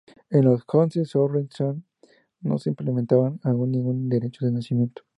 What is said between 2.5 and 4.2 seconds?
se implementaba aún ningún